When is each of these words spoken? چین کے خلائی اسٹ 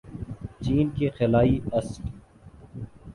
چین 0.61 0.89
کے 0.97 1.09
خلائی 1.17 1.55
اسٹ 1.73 2.01